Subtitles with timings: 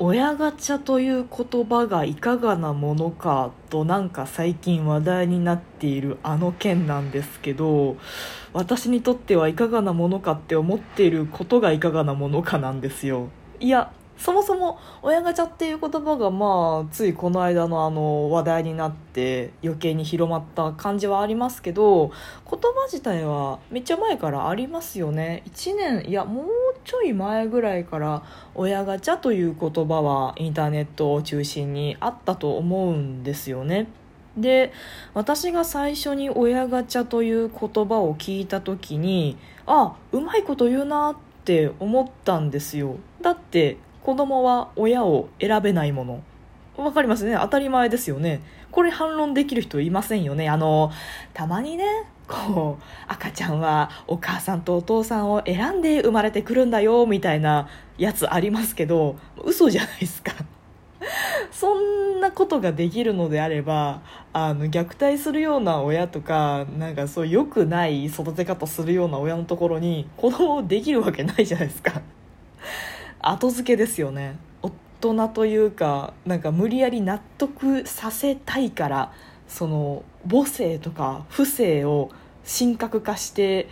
[0.00, 7.96] 親ガチャという言葉がいかがなものかとなんか最近話題になっているあの件なんですけど
[8.52, 13.28] 私にとってはいかがなものかって思っていることがいかがなものかなんですよ。
[13.58, 22.10] いやそもそも親ガチャっていう言葉がまあついこの間のあの話題になって余計に広まった感じはありますけど
[22.50, 25.44] 言葉自体はめっちゃ前からありますよね。
[25.46, 26.46] 1年いやもう
[26.88, 28.22] ちょい前ぐらいから
[28.54, 33.88] 親ガチャという言葉はインターネットを中心にあったと思うんですよね。
[34.38, 34.72] で
[35.12, 42.96] 私が最初に親ガチャという言葉を聞いた時にあうまいこと言うなって思ったんですよ。
[43.20, 46.22] だって子供は親を選べないもの。
[46.82, 47.36] わかりますね。
[47.38, 48.40] 当たり前ですよね。
[48.70, 50.48] これ反論できる人いませんよね。
[50.48, 50.90] あの
[51.34, 51.84] たまにね
[52.28, 60.32] こう赤ちゃんはお母さんとお父さんを選んで生まれてくるんだよみたいなやつありますけど嘘じゃないですか。
[61.50, 72.02] そんなことができるのであればあの虐待するような親とかなんかそう良くない育て方するような親のところに子供できるわけないじゃないですか。
[73.20, 74.36] 後付けですよね。
[74.62, 79.12] 大人というかなんか無理やり納得させたいから
[79.48, 82.10] その母性とか不正を
[82.46, 83.68] 神格化して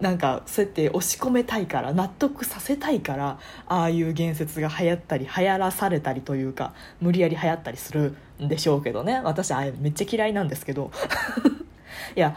[0.00, 9.20] なんかそうやって押し込めたいから納得させたいからああいう言説が流行ったり流行らされたりというか無理やり流行ったりするんでしょうけどね。
[9.24, 10.90] 私あれめっちゃ嫌いなんですけど。
[12.14, 12.36] いや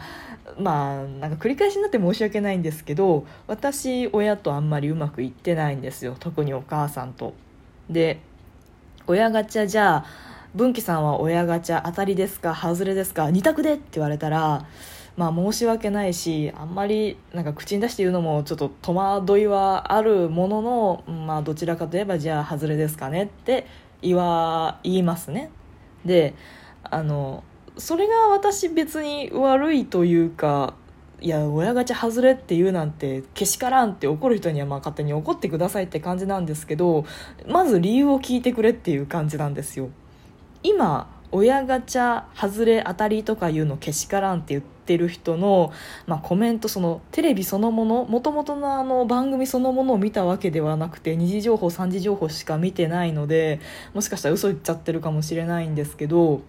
[0.58, 6.16] まあなんか繰り返しになって申し訳ないんですけど私親とあんまりうまくいってないんですよ。
[6.18, 7.34] 特にお母さんと。
[7.88, 8.18] で
[9.06, 14.66] 親ガチャじゃあ文紀さんは親ガチャ当たりですか外れですか2択でって言われたら
[15.16, 23.66] まあ申し訳ないしあんまりなんか口に出して言うのもちょっと戸惑いはあるものの、まあ、どちらかといえばじゃあ外れですかねって
[24.02, 25.50] 言わ言いますね。
[26.04, 26.34] で
[26.82, 27.44] あの
[27.78, 30.74] それが私別に悪いというか
[31.22, 37.06] いや親ガチャ外れって言うなんてけしからんって怒る人にはまあ勝手に怒ってくださいって感じなんですけど
[37.46, 39.88] まず理由を聞いてくれっていう感じなんですよ。
[40.62, 45.72] 今親ガチャ外れ当たりとかいうのけしからんって言ってる人の、
[46.06, 53.60] まあ、コメントそのテレビそのものもともとのあの番組そのものを見たわけではなくて二次情報三次情報しか見てないので
[53.94, 56.42] もしかしたら嘘言っちゃってるかもしれないんですけど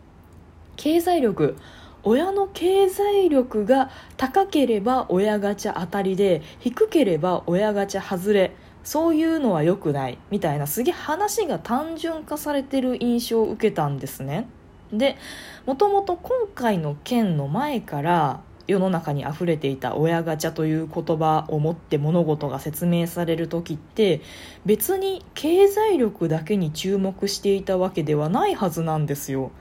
[0.75, 1.55] 経済力
[2.03, 14.47] 親の経済力が高ければ親ガチャ当たりで低ければ親ガチャ外れそういうのは良くないみたいなすげえ話が単純化されてる印象を受けたんですね。
[14.91, 15.17] で
[15.65, 24.21] もともと今回の件の前から世の中に溢れていた親ガチャという言葉をもって物事が説明される時って
[24.65, 29.51] 別に経済力だけに注目していたわけではないはずなんですよ。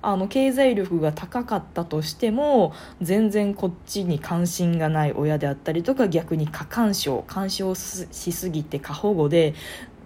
[0.00, 9.54] あの経済力が高かったとしても全然こっちに関心がない親であったりとか逆に過干渉干渉しすぎて過保護で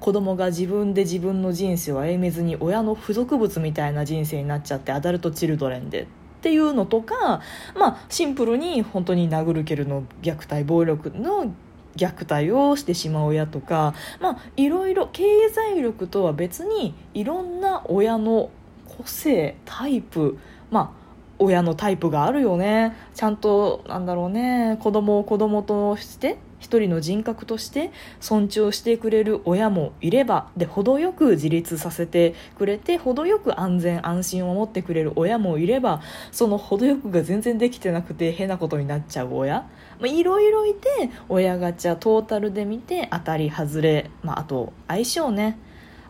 [0.01, 6.03] 子供が自分で自分の人生を歩めずに親の付属物みたいな人生になっちゃってアダルトチルドレンで。
[6.03, 6.07] っ
[6.43, 7.41] ていうのとか、
[7.79, 11.55] まあ、シンプルに本当に殴る蹴るの虐待暴力の
[11.97, 18.51] 虐待をしてしまう親とか、まあ、いろいろ経済力とは別にいろんな親の
[18.97, 20.39] 個性タイプ。
[20.71, 21.03] まあ
[21.39, 22.95] 親のタイプがあるよね。
[23.15, 24.79] ちゃんとなんだろうね。
[24.81, 39.69] 子供を子供として一人の人格として尊重してくれる親もいればで程よく自立させてくれて程よく安全安心を持ってくれる親もいればその程よくが全然できてなくて変なことになっちゃう親。
[40.01, 45.59] いろいろいて親ガチャトータルで見て当たり外れ、まあ、あと相性ね。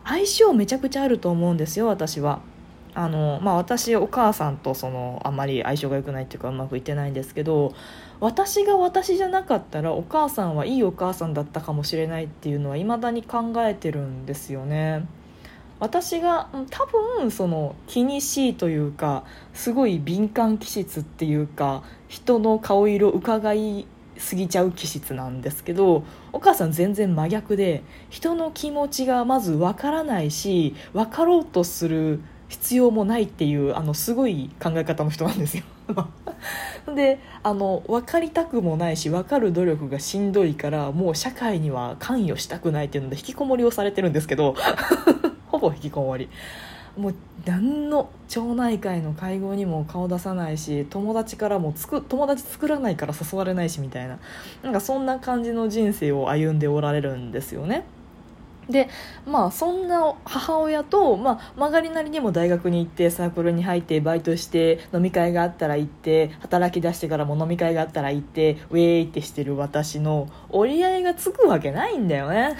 [0.05, 2.52] 相性めちゃくちゃあると思うんですよ私は。
[2.95, 7.73] あのまあ、私お母さんとそのあんまり相性が良くないっていうかうまくいってないんですけど
[8.19, 15.05] 私が私じゃなかったらお母さんはいいお母さんだったかもしれないっていうのはいまだに考えてるんですよね。
[15.79, 23.85] 私が多分その気にしいというかすごい敏感気質っていうか人の顔色伺い
[24.17, 35.63] すぎちゃう気質なんですけどお母さん全然真逆で人の気持ちがまず分からないし分かろうとする必要もないっていうあのすごい考え方の人なんですよ。
[36.95, 44.55] であの分かりたくもないし分かる努力がしんどいからもう社会には関与したくないっていうので引きこもりをされてるんですけど
[45.47, 46.29] ほぼ引きこもり。
[46.97, 54.19] もう何の町内会の会合にも顔出さないし友達からもつく友達作らないから誘われないしみたいな。
[54.61, 57.85] なんかそんな感じの人生を歩んでおられるんですよね。
[58.69, 58.89] で
[59.25, 72.55] まあそんな母親と、まあ、曲がりなりにも大学に行ってサークルに入ってバイトして飲み会があったら行って働き出してからも飲み会があったら行ってウェーイってしてる私の折り合いがつくわけないんだよね。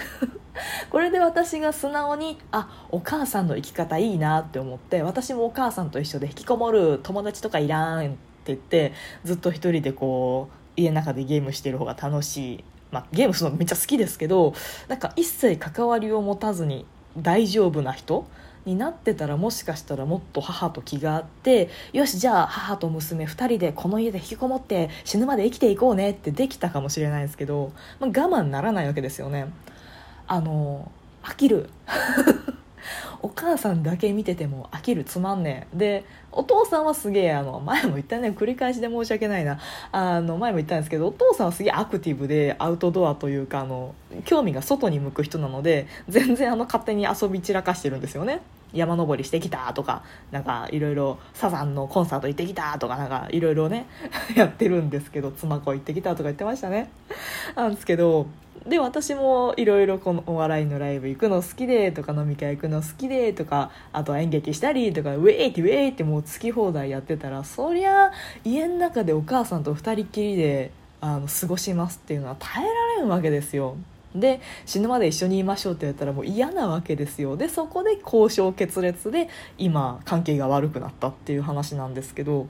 [0.90, 8.16] これで私が素直にあお母さんの生き方いいなって思って私もお母さんと一緒で引きこもる友達とかいらんって
[8.46, 8.92] 言って
[9.24, 12.64] ずっと一人でこう家の中でゲームしてる方が楽しい。
[12.94, 14.54] まあ、ゲームするのめっちゃ好きですけど
[14.86, 16.86] なんか一切関わりを持たずに
[17.18, 18.24] 大丈夫な人
[18.64, 29.48] になってたらもしかしたらもっと母と気があってよしじゃあ母と娘2人でこの家で引きこもって死ぬまで生きていこうねってできたかもしれないですけど、まあ、我慢ならないわけですよね。
[30.28, 30.90] あの
[31.24, 31.68] 飽きる。
[33.22, 39.58] お母さんだけ見てても飽きるつまんねえでお父さんはすげえあの前も言ったね繰り返しで申し訳ないな。
[39.92, 43.94] あの前も言ったんですけどお父さんはすげえアクティブでアウトドアというかあの
[44.24, 48.40] 興味が外に向く人なので全然あの勝手に遊び散らかしてるんですよね。
[48.74, 50.02] 山登りしてきたとか
[50.32, 53.86] なんかいろいろサザンのコンサート行ってきたとかなんかいろいろね
[54.34, 56.90] やってるんですけど妻子行ってきたとか言ってましたね。
[57.54, 58.26] なんですけど
[58.66, 68.10] で私もいろいろこのお笑いのライブ行くの好きでとか飲み会行くの好きでとかあとは演劇したりとかウェイってウェイってもう好き放題やってたらそりゃ
[68.42, 70.70] 家の中でお母さんと2人きりで
[71.02, 73.76] あの過ごしますっていうのは耐えられんわけですよ。
[74.14, 79.28] で死ぬまで一緒にいましょうって言ったらもう嫌なわけですよでそこで交渉決裂で
[79.58, 82.46] 今関係が悪くなったっていう話なんですけど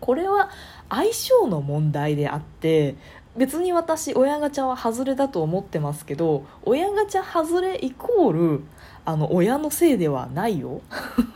[0.00, 0.50] これは
[0.88, 2.96] 相性の問題であって
[3.36, 8.60] 別に私親ガチャは外れだと思ってますけど親ガチャ外れイコール
[9.04, 10.80] あの親のせいではないよ。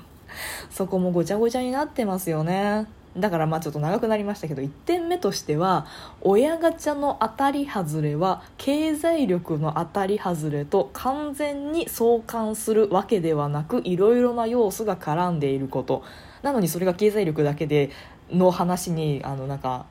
[0.70, 2.86] そこもごちゃごちゃになってますよね。
[3.16, 5.86] だからまあちょっと長くなりましたけど1点目としては
[6.20, 16.02] 親ガチャの当たり外れは経済力の当たり外れと完全に相関するわけではなくいろいろな要素が絡んでいること。
[16.42, 17.90] なのにそれが経済力だけで
[18.30, 19.86] の話にあのなんか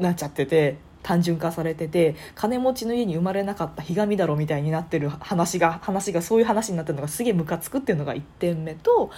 [0.00, 9.10] なっちゃってて単純化されてて金持ちの家に生まれなかったひがみだろみたいになってる話が話がそういう話になってるのがすげえムカつくっていうのが1点目と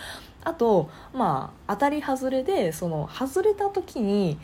[0.42, 4.38] あとまあ当たり外れでその外れた時に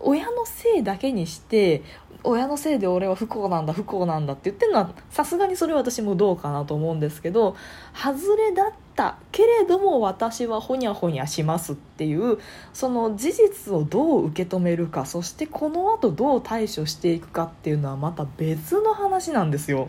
[0.00, 1.82] 親のせいだけにして
[2.22, 7.56] 親のせいで俺は不幸なんだ不幸なんだって言ってるのはさすがにそれは私もどうかなと思うんですけど
[7.94, 12.38] 外れだったけれども私はほにゃほにゃしますっていう
[12.72, 19.88] その事実をどう受け止めるかそしてこの後どう対処していくかっていうのはまた別の話なんですよ。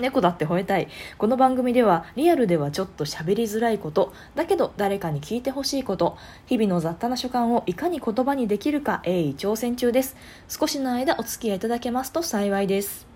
[0.00, 0.88] 猫だって吠えたい。
[1.18, 4.12] この番組ではリアルではちょっと喋りづらいこと。
[4.36, 6.16] だけど誰かに聞いてほしいこと。
[6.46, 10.16] 日々の雑多な所感をいかに言葉にできるか鋭意挑戦中です。
[10.48, 13.08] 少しの間お付き合いいただけますと幸いです。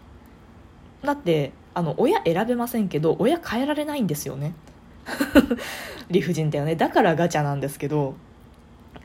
[1.04, 4.54] だってあの親選べませんけど親変えられないんですよね。
[6.10, 6.74] 理不尽だよね。
[6.74, 8.14] だからガチャなんですけど。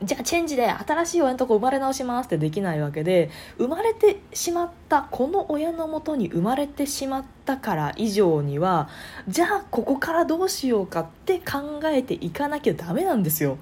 [0.02, 8.88] じゃあチェンジで新しい親のとこ生まれ直しますってできないわけで生まれてしまったこの親のもとに生まれてしまったから以上には
[9.26, 13.58] じゃあここからどうしようかって考えていかなきゃダメなんですよ。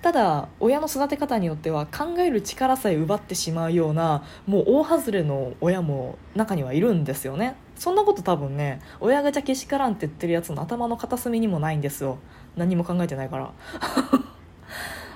[0.00, 7.56] ただ親の育て方によっては考える力さえ奪ってしまうようなもう大外れの親も中にはいるんですよね。
[7.76, 12.18] そんなこと多分ね親がじゃけしからんって言ってるやつの頭の片隅にもないんですよ。
[12.56, 13.52] 何も考えてないから。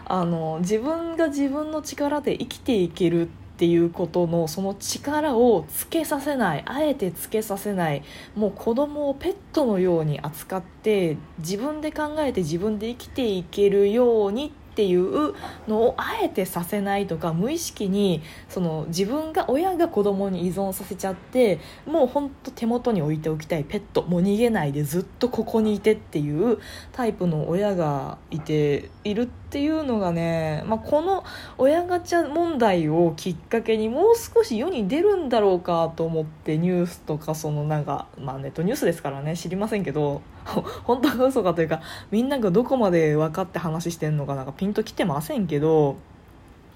[0.07, 8.03] あの自分が自分の力で生きていけるっていうことのその力をつけさせないあえてつけさせない
[8.35, 15.35] もう子供をペットのように扱って自分で考えて自分で生きていけるようにっていう
[15.69, 26.59] のをあえてさせないとか無意識にその自分が親が子供に依存させちゃってもうほんと手元に置いておきたいペットもう逃げないでずっとここにいてっていう
[26.91, 31.23] タイプの親がいているってていうのがね、まあ、この
[31.59, 40.23] 親ガチャ問題をきっかけにもう少し世に出るんだろうかと思ってニュースとかそのなんか、まあ、ネットニュースですからね知りませんけど
[40.83, 45.99] 本当か嘘かというかみんながどこまで分かって話してんのかなんかピンときてませんけど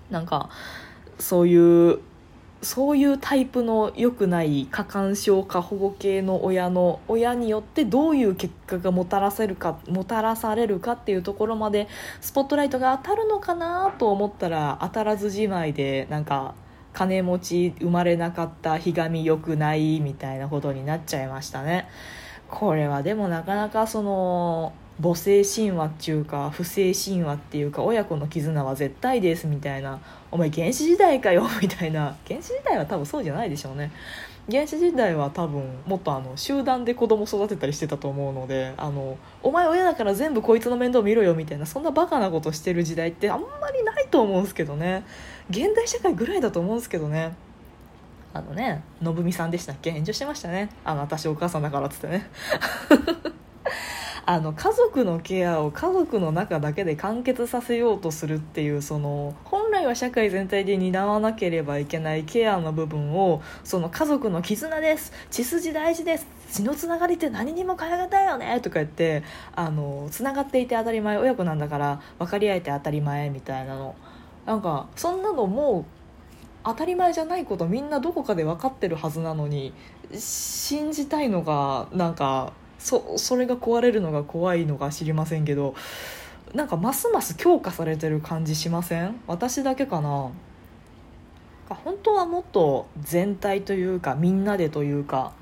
[0.08, 0.48] なんか
[1.18, 1.98] そういう
[2.60, 11.86] そういうタイプの良くない過干渉過保護系の親の親によってどういう結果がもたらせるかもたらされるかっていうところまで
[12.20, 16.54] スポットライトが当たるのかなと思ったら当たらずじまいでなんか
[16.92, 21.88] 金持ち生まれなかったひがみ良くないみたいなことになっちゃいましたね。
[22.48, 30.00] これはでもなかなかその母性神話っていうか不正神話っていうか親子の絆は絶対ですみたいな
[30.30, 32.16] お前原始時代かよ みたいな。
[32.26, 33.90] 原始時代は多分そうじゃないでしょうね。
[34.50, 45.04] 原始時代は多分もっとあの集団で子供育てたりしてたと思うのであのお前親だから全部こいつの面倒見ろよみたいなそんなバカなことしてる時代ってあんまりないと思うんですけどね。
[45.50, 47.34] 現代社会ぐらいだと思うんですけどね。
[48.32, 49.92] あのね信美さんでしたっけ？
[49.92, 50.70] 炎上してましたね。
[50.84, 52.26] あの私お母さんだからっつってね。
[54.30, 65.14] あの家族のケアを家族の中だけで完結させようとするっていうその本来は社会全体で担わなければいけないケアの部分をその家族の絆です。
[65.30, 66.26] 血筋大事です。
[66.50, 68.26] 血のつながりって何にも変え難い。
[68.26, 69.22] よねとか言って
[69.56, 73.96] あのつながっていて当たり前親子なんだから分かり合えて当たり前みたいなの
[74.44, 75.84] なんかそんなのもう
[76.64, 79.72] 当たり前じゃないことみんなどこかで分かってるはずなのに
[80.12, 85.74] 信じたいのがなんかそそれが壊れるのが怖いのか知りませんけど
[86.54, 89.20] なんかますます強化されてる感じしません？
[89.26, 90.30] 私だけかな？
[91.68, 95.32] 本当はもっと全体というかみんなでというか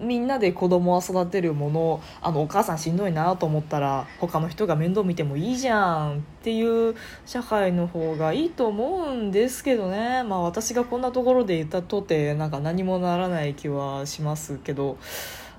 [0.00, 6.94] みんなで子供を育てるものあのお母さんしんどいなと思ったら他の人が面倒見てもいいじゃんっていう
[7.26, 10.22] 社会の方がいいと思うんですけどね。
[10.22, 14.96] まあ私がこんなところで言ったとてなんか何もならない気はしますけど。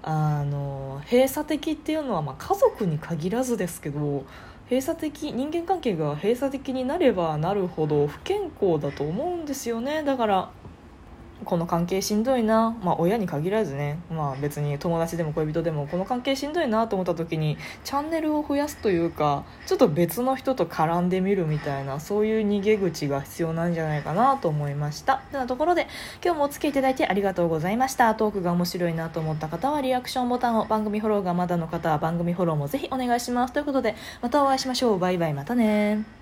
[0.03, 4.25] あの閉鎖的っていうのはまあ家族に限らずですけど
[4.65, 10.03] 閉鎖的人間関係が閉鎖的になればなるほど不健康だと思うんですよね。
[10.03, 10.51] だから
[11.45, 25.17] この関係しんどいな、まあ、親に限らずね、まあ、別に友達でも恋人でもこの関係しんどいなと思った時にチャンネルを増やすというかちょっと別の人と絡んでみるみたいなそういう逃げ口が必要なんじゃないかなと思いました。
[25.29, 25.87] てなところで
[26.23, 28.13] 今日もお付き合いいただいてありがとうございました。
[28.15, 33.53] トークが面白いなと思った方はリアクションボタンを番組フォローがまだの方は番組フォローもぜひお願いします。
[33.53, 34.99] ということでまたお会いしましょう。
[34.99, 35.33] バイバイ。
[35.33, 36.18] またね